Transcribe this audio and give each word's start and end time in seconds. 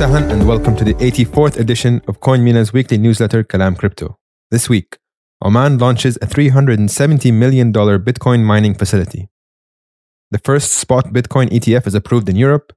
and 0.00 0.46
welcome 0.46 0.76
to 0.76 0.84
the 0.84 0.94
84th 0.94 1.58
edition 1.58 2.00
of 2.06 2.20
CoinMENA's 2.20 2.72
weekly 2.72 2.98
newsletter, 2.98 3.42
Kalam 3.42 3.76
Crypto. 3.76 4.16
This 4.48 4.68
week, 4.68 4.96
Oman 5.44 5.78
launches 5.78 6.16
a 6.22 6.26
$370 6.26 7.32
million 7.34 7.72
Bitcoin 7.72 8.44
mining 8.44 8.74
facility. 8.74 9.28
The 10.30 10.38
first 10.38 10.74
spot 10.74 11.06
Bitcoin 11.06 11.48
ETF 11.48 11.88
is 11.88 11.96
approved 11.96 12.28
in 12.28 12.36
Europe, 12.36 12.72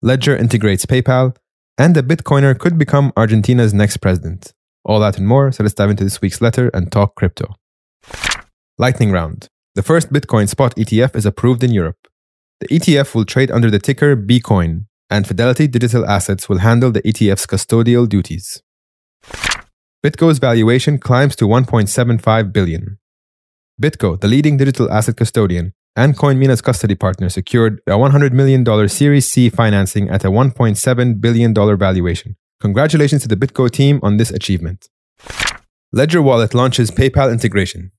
Ledger 0.00 0.36
integrates 0.36 0.86
PayPal, 0.86 1.34
and 1.76 1.96
a 1.96 2.02
Bitcoiner 2.02 2.56
could 2.56 2.78
become 2.78 3.12
Argentina's 3.16 3.74
next 3.74 3.96
president. 3.96 4.52
All 4.84 5.00
that 5.00 5.18
and 5.18 5.26
more, 5.26 5.50
so 5.50 5.64
let's 5.64 5.74
dive 5.74 5.90
into 5.90 6.04
this 6.04 6.20
week's 6.20 6.40
letter 6.40 6.68
and 6.72 6.92
talk 6.92 7.16
crypto. 7.16 7.56
Lightning 8.78 9.10
Round. 9.10 9.48
The 9.74 9.82
first 9.82 10.12
Bitcoin 10.12 10.48
spot 10.48 10.76
ETF 10.76 11.16
is 11.16 11.26
approved 11.26 11.64
in 11.64 11.72
Europe. 11.72 12.06
The 12.60 12.68
ETF 12.68 13.16
will 13.16 13.24
trade 13.24 13.50
under 13.50 13.72
the 13.72 13.80
ticker 13.80 14.16
Bcoin, 14.16 14.86
and 15.10 15.26
Fidelity 15.26 15.66
Digital 15.66 16.06
Assets 16.06 16.48
will 16.48 16.58
handle 16.58 16.92
the 16.92 17.02
ETF's 17.02 17.46
custodial 17.46 18.08
duties. 18.08 18.62
BitGo's 20.04 20.38
valuation 20.38 20.98
climbs 20.98 21.36
to 21.36 21.46
1.75 21.46 22.52
billion. 22.52 22.98
BitGo, 23.82 24.20
the 24.20 24.28
leading 24.28 24.56
digital 24.56 24.90
asset 24.90 25.16
custodian 25.16 25.72
and 25.96 26.16
CoinMENA's 26.16 26.62
custody 26.62 26.94
partner, 26.94 27.28
secured 27.28 27.80
a 27.86 27.92
$100 27.92 28.32
million 28.32 28.88
Series 28.88 29.30
C 29.30 29.50
financing 29.50 30.08
at 30.08 30.24
a 30.24 30.30
$1.7 30.30 31.20
billion 31.20 31.52
valuation. 31.54 32.36
Congratulations 32.60 33.22
to 33.22 33.28
the 33.28 33.36
BitGo 33.36 33.70
team 33.70 34.00
on 34.02 34.16
this 34.16 34.30
achievement. 34.30 34.88
Ledger 35.92 36.22
Wallet 36.22 36.54
launches 36.54 36.90
PayPal 36.90 37.32
integration. 37.32 37.90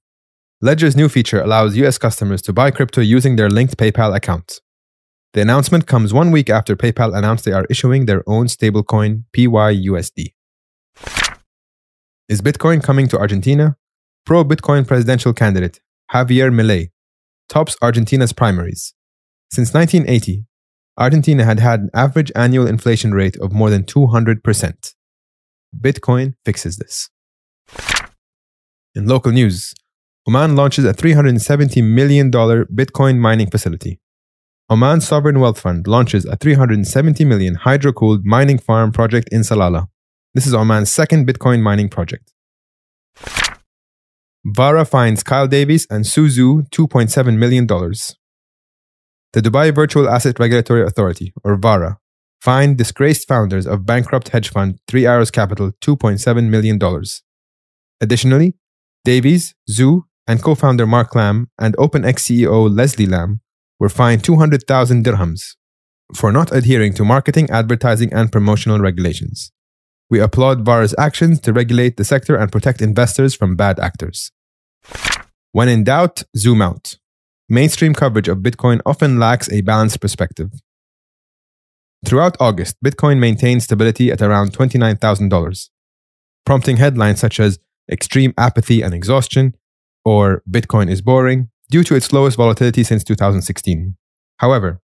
Ledger's 0.62 0.96
new 0.96 1.10
feature 1.10 1.42
allows 1.42 1.76
US 1.78 1.98
customers 1.98 2.42
to 2.44 2.54
buy 2.54 2.72
crypto 2.72 3.02
using 3.02 3.36
their 3.36 3.50
linked 3.50 3.78
PayPal 3.78 4.16
account. 4.16 4.62
The 5.34 5.42
announcement 5.42 5.88
comes 5.88 6.14
one 6.14 6.30
week 6.32 6.50
after 6.50 6.76
PayPal 6.76 7.18
announced 7.18 7.46
they 7.46 7.54
are 7.54 7.66
issuing 7.70 8.06
their 8.06 8.22
own 8.28 8.48
stablecoin, 8.48 9.24
PYUSD. 9.32 10.34
Is 12.28 12.42
Bitcoin 12.42 12.84
coming 12.84 13.08
to 13.08 13.18
Argentina? 13.18 13.78
Pro 14.26 14.44
Bitcoin 14.44 14.86
presidential 14.86 15.32
candidate 15.34 15.80
Javier 16.14 16.52
Milei 16.52 16.90
tops 17.48 17.78
Argentina's 17.82 18.34
primaries. 18.34 18.94
Since 19.54 19.74
1980, 19.74 20.46
Argentina 20.98 21.46
had 21.46 21.62
had 21.62 21.80
an 21.80 21.90
average 21.94 22.34
annual 22.36 22.68
inflation 22.68 23.14
rate 23.14 23.38
of 23.38 23.54
more 23.54 23.70
than 23.70 23.84
200%. 23.84 24.94
Bitcoin 25.80 26.34
fixes 26.44 26.76
this. 26.76 27.10
In 28.94 29.08
local 29.08 29.32
news, 29.32 29.74
Oman 30.28 30.58
launches 30.58 30.84
a 30.84 30.94
$370 30.94 31.82
million 31.82 32.30
Bitcoin 32.30 33.18
mining 33.18 33.50
facility. 33.50 34.02
Oman 34.72 35.02
Sovereign 35.02 35.42
Wealth 35.42 35.60
Fund 35.60 35.86
launches 35.86 36.24
a 36.24 36.38
370 36.38 37.26
million 37.26 37.56
hydro-cooled 37.56 38.26
mining 38.26 38.58
farm 38.58 38.94
project 38.94 39.28
in 39.30 39.42
Salalah. 39.42 39.88
This 40.34 40.48
is 40.48 40.54
Oman's 40.54 40.90
second 40.90 41.28
Bitcoin 41.28 41.62
mining 41.62 41.90
project. 41.90 42.32
Vara 44.46 44.86
finds 44.86 45.24
Kyle 45.24 45.46
Davies 45.46 45.86
and 45.90 46.08
Su 46.08 46.28
Zhu 46.28 46.70
$2.7 46.70 47.38
million. 47.38 47.68
The 47.68 49.42
Dubai 49.42 49.76
Virtual 49.76 50.08
Asset 50.08 50.40
Regulatory 50.40 50.84
Authority, 50.84 51.34
or 51.44 51.58
VARA, 51.58 51.98
fined 52.40 52.78
disgraced 52.78 53.28
founders 53.28 53.68
of 53.68 53.86
bankrupt 53.86 54.30
hedge 54.30 54.52
fund 54.52 54.80
Three 54.88 55.06
Arrows 55.06 55.32
Capital 55.32 55.74
$2.7 55.82 56.48
million. 56.48 56.80
Additionally, 58.00 58.56
Davies, 59.04 59.54
Zhu, 59.70 60.04
and 60.26 60.42
co 60.42 60.56
founder 60.56 60.88
Mark 60.88 61.14
Lam 61.14 61.50
and 61.60 61.76
OPNX 61.76 62.20
CEO 62.20 62.74
Leslie 62.74 63.06
Lamb 63.06 63.41
were 63.82 63.90
fined 63.90 64.24
200,000 64.24 65.04
dirhams 65.04 65.56
for 66.16 66.32
not 66.32 66.52
adhering 66.52 66.94
to 66.94 67.04
marketing, 67.04 67.50
advertising, 67.50 68.14
and 68.14 68.32
promotional 68.32 68.78
regulations. 68.78 69.52
We 70.08 70.20
applaud 70.20 70.64
VARA's 70.64 70.94
actions 71.00 71.40
to 71.42 71.52
regulate 71.52 71.98
the 71.98 72.04
sector 72.04 72.36
and 72.36 72.52
protect 72.52 72.80
investors 72.80 73.34
from 73.34 73.56
bad 73.56 73.80
actors. 73.80 74.32
When 75.52 75.68
in 75.68 75.84
doubt, 75.84 76.22
zoom 76.38 76.62
out. 76.62 76.98
Mainstream 77.50 77.96
coverage 77.96 78.28
of 78.28 78.38
Bitcoin 78.40 78.82
often 78.86 79.18
lacks 79.18 79.52
a 79.52 79.62
balanced 79.62 80.00
perspective. 80.00 80.52
Throughout 82.06 82.38
August, 82.40 82.76
Bitcoin 82.86 83.18
maintained 83.18 83.64
stability 83.64 84.12
at 84.12 84.22
around 84.22 84.54
$29,000, 84.54 85.70
prompting 86.46 86.78
headlines 86.78 87.20
such 87.20 87.40
as 87.40 87.58
extreme 87.92 88.36
apathy 88.38 88.84
and 88.84 88.94
exhaustion, 88.94 89.56
or 90.06 90.44
Bitcoin 90.48 90.88
is 90.88 91.02
boring, 91.02 91.51
due 91.72 91.86
to 91.86 91.96
its 91.96 92.12
lowest 92.12 92.36
volatility 92.36 92.84
since 92.84 93.02
2016. 93.04 93.96
However, 94.38 94.82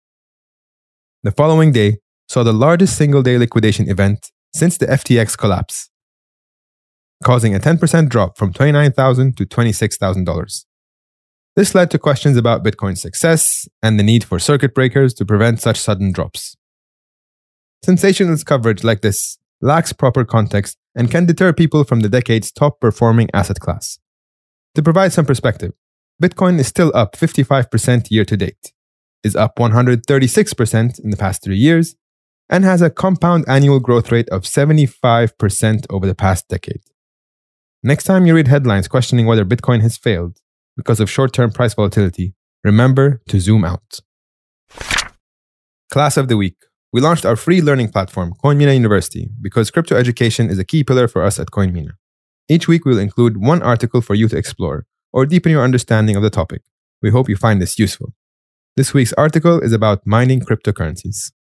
the 1.22 1.31
following 1.31 1.72
day 1.72 2.00
saw 2.28 2.42
the 2.44 2.52
largest 2.52 2.97
single 2.97 3.22
day 3.22 3.38
liquidation 3.38 3.88
event 3.88 4.31
since 4.53 4.78
the 4.80 4.88
FTX 4.88 5.38
collapse, 5.38 5.91
causing 7.24 7.53
a 7.53 7.59
10% 7.59 8.09
drop 8.09 8.36
from 8.36 8.52
29,000 8.52 9.38
to 9.38 9.46
$26,000. 9.46 10.66
This 11.56 11.75
led 11.75 11.91
to 11.91 12.00
questions 12.00 12.36
about 12.36 12.64
Bitcoin's 12.64 13.02
success 13.02 13.68
and 13.84 14.00
the 14.00 14.03
need 14.03 14.24
for 14.24 14.40
circuit 14.40 14.74
breakers 14.74 15.14
to 15.16 15.25
prevent 15.25 15.62
such 15.62 15.80
sudden 15.80 16.12
drops. 16.12 16.58
Sensationalist 17.86 18.46
coverage 18.47 18.84
like 18.84 19.02
this 19.02 19.38
lacks 19.62 19.94
proper 19.94 20.25
context 20.25 20.78
and 20.96 21.12
can 21.12 21.28
deter 21.28 21.53
people 21.53 21.84
from 21.84 22.00
the 22.00 22.09
decade's 22.09 22.52
top 22.52 22.80
performing 22.80 23.30
asset 23.34 23.59
class. 23.59 24.00
To 24.75 24.81
provide 24.81 25.14
some 25.14 25.25
perspective, 25.25 25.74
Bitcoin 26.22 26.59
is 26.59 26.68
still 26.68 26.92
up 26.94 27.16
55% 27.16 28.12
year 28.12 28.24
to 28.26 28.38
date, 28.38 28.74
is 29.24 29.36
up 29.36 29.56
136% 29.56 31.00
in 31.00 31.09
the 31.09 31.18
past 31.18 31.44
three 31.44 31.58
years, 31.58 31.96
and 32.48 32.64
has 32.64 32.84
a 32.84 32.92
compound 32.92 33.44
annual 33.48 33.80
growth 33.80 34.12
rate 34.12 34.30
of 34.30 34.44
75% 34.44 35.86
over 35.90 36.06
the 36.06 36.14
past 36.14 36.48
decade. 36.48 36.82
Next 37.82 38.04
time 38.04 38.28
you 38.28 38.36
read 38.36 38.50
headlines 38.50 38.88
questioning 38.88 39.26
whether 39.26 39.44
Bitcoin 39.44 39.82
has 39.82 39.98
failed 39.98 40.38
because 40.78 41.00
of 41.00 41.09
short 41.09 41.34
term 41.34 41.50
price 41.52 41.74
volatility, 41.74 42.36
remember 42.64 43.24
to 43.30 43.40
zoom 43.40 43.66
out. 43.66 44.02
Class 45.90 46.18
of 46.18 46.28
the 46.28 46.38
Week. 46.38 46.58
We 46.94 47.02
launched 47.02 47.26
our 47.26 47.36
free 47.36 47.62
learning 47.62 47.90
platform, 47.90 48.34
CoinMENA 48.44 48.76
University, 48.76 49.30
because 49.42 49.72
crypto 49.72 49.96
education 49.96 50.52
is 50.52 50.59
a 50.59 50.66
key 50.66 50.84
pillar 50.84 51.08
for 51.08 51.24
us 51.24 51.40
at 51.40 51.48
CoinMENA. 51.48 51.94
Each 52.48 52.68
week, 52.68 52.86
we 52.86 52.92
will 52.92 53.00
include 53.00 53.38
one 53.38 53.64
article 53.64 54.02
for 54.02 54.14
you 54.14 54.28
to 54.28 54.38
explore 54.38 54.86
or 55.13 55.25
deepen 55.25 55.51
your 55.51 55.63
understanding 55.63 56.16
of 56.16 56.23
the 56.23 56.29
topic. 56.29 56.61
We 57.01 57.09
hope 57.09 57.29
you 57.29 57.35
find 57.35 57.61
this 57.61 57.79
useful. 57.79 58.13
This 58.75 58.94
week's 58.94 59.13
article 59.13 59.59
is 59.59 59.73
about 59.73 60.05
mining 60.05 60.39
cryptocurrencies. 60.39 61.31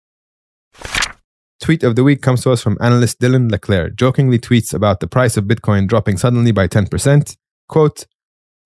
Tweet 1.61 1.83
of 1.83 1.95
the 1.95 2.03
week 2.03 2.21
comes 2.21 2.41
to 2.41 2.51
us 2.51 2.61
from 2.61 2.77
analyst 2.81 3.19
Dylan 3.19 3.51
LeClair, 3.51 3.89
jokingly 3.91 4.39
tweets 4.39 4.73
about 4.73 4.99
the 4.99 5.07
price 5.07 5.37
of 5.37 5.45
Bitcoin 5.45 5.87
dropping 5.87 6.17
suddenly 6.17 6.51
by 6.51 6.67
10%. 6.67 7.37
Quote, 7.69 8.07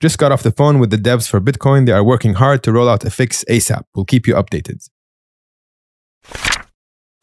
just 0.01 0.17
got 0.17 0.31
off 0.31 0.43
the 0.43 0.51
phone 0.51 0.79
with 0.79 0.89
the 0.89 0.97
devs 0.97 1.29
for 1.29 1.39
Bitcoin. 1.39 1.85
They 1.85 1.91
are 1.91 2.03
working 2.03 2.35
hard 2.35 2.63
to 2.63 2.71
roll 2.71 2.89
out 2.89 3.05
a 3.05 3.09
fix 3.09 3.43
ASAP. 3.49 3.83
We'll 3.95 4.05
keep 4.05 4.27
you 4.27 4.33
updated. 4.33 4.87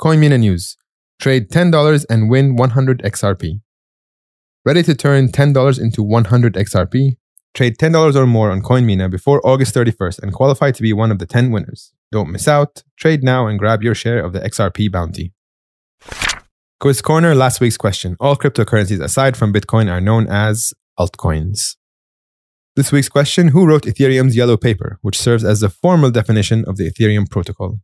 CoinMENA 0.01 0.41
News. 0.41 0.77
Trade 1.21 1.51
$10 1.51 2.07
and 2.11 2.31
win 2.31 2.57
100 2.57 3.03
XRP. 3.03 3.61
Ready 4.65 4.83
to 4.83 4.95
turn 4.95 5.29
$10 5.29 5.81
into 5.81 6.03
100 6.03 6.55
XRP? 6.55 7.17
Trade 7.55 7.77
$10 7.77 8.15
or 8.17 8.27
more 8.27 8.51
on 8.51 8.63
CoinMENA 8.63 9.11
before 9.11 9.47
August 9.47 9.75
31st 9.75 10.21
and 10.21 10.33
qualify 10.33 10.71
to 10.71 10.83
be 10.83 10.93
one 10.93 11.11
of 11.11 11.19
the 11.19 11.27
10 11.27 11.51
winners. 11.51 11.93
Don't 12.11 12.31
miss 12.31 12.49
out. 12.49 12.83
Trade 12.97 13.23
now 13.23 13.47
and 13.47 13.59
grab 13.59 13.83
your 13.83 13.95
share 13.95 14.25
of 14.25 14.33
the 14.33 14.41
XRP 14.41 14.91
bounty. 14.91 15.33
Quiz 16.81 17.03
Corner 17.03 17.35
last 17.35 17.61
week's 17.61 17.77
question. 17.77 18.17
All 18.19 18.37
cryptocurrencies 18.37 19.03
aside 19.03 19.37
from 19.37 19.53
Bitcoin 19.53 19.91
are 19.91 20.01
known 20.01 20.27
as 20.29 20.73
altcoins. 20.99 21.77
This 22.75 22.91
week's 22.91 23.11
question 23.11 23.49
Who 23.49 23.67
wrote 23.67 23.83
Ethereum's 23.83 24.35
yellow 24.35 24.57
paper, 24.57 24.99
which 25.03 25.19
serves 25.19 25.45
as 25.45 25.61
the 25.61 25.69
formal 25.69 26.11
definition 26.11 26.65
of 26.67 26.79
the 26.79 26.91
Ethereum 26.91 27.31
protocol? 27.31 27.81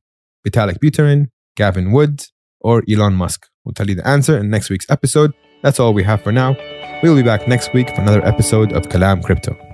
Vitalik 0.47 0.79
Buterin, 0.79 1.29
Gavin 1.57 1.93
Wood, 1.93 2.25
or 2.61 2.83
Elon 2.91 3.15
Musk? 3.15 3.47
We'll 3.65 3.75
tell 3.75 3.89
you 3.89 3.95
the 3.95 4.09
answer 4.09 4.39
in 4.39 4.49
next 4.49 4.71
week's 4.71 4.89
episode. 4.89 5.35
That's 5.63 5.79
all 5.79 5.93
we 5.93 6.05
have 6.05 6.23
for 6.23 6.33
now. 6.33 6.57
We'll 7.03 7.17
be 7.17 7.23
back 7.23 7.47
next 7.47 7.75
week 7.75 7.91
for 7.91 8.01
another 8.01 8.25
episode 8.25 8.73
of 8.73 8.85
Kalam 8.85 9.23
Crypto. 9.23 9.68